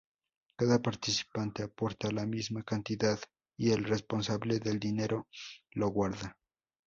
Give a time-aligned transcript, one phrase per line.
[0.55, 3.19] Cada participante aporta la misma cantidad
[3.55, 5.27] y el responsable del dinero
[5.73, 6.39] lo guarda.